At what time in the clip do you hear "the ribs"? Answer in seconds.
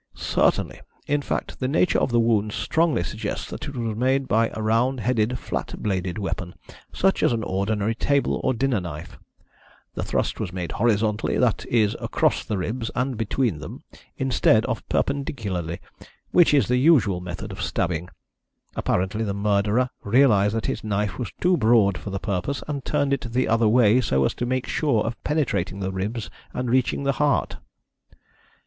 12.43-12.89, 25.79-26.31